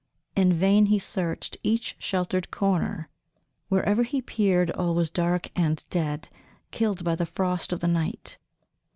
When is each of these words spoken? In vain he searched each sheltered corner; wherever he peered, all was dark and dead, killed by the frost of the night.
In 0.35 0.51
vain 0.51 0.87
he 0.87 0.97
searched 0.97 1.57
each 1.61 1.95
sheltered 1.99 2.49
corner; 2.49 3.07
wherever 3.69 4.01
he 4.01 4.19
peered, 4.19 4.71
all 4.71 4.95
was 4.95 5.11
dark 5.11 5.51
and 5.55 5.85
dead, 5.91 6.27
killed 6.71 7.03
by 7.03 7.13
the 7.13 7.27
frost 7.27 7.71
of 7.71 7.81
the 7.81 7.87
night. 7.87 8.39